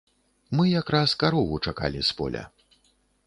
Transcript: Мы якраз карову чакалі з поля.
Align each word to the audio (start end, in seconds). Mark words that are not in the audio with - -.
Мы 0.59 0.63
якраз 0.81 1.13
карову 1.25 1.61
чакалі 1.67 2.01
з 2.09 2.15
поля. 2.21 2.43